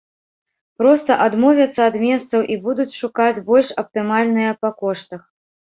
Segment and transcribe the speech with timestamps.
[0.81, 5.21] Проста адмовяцца ад месцаў і будуць шукаць больш аптымальныя па коштах.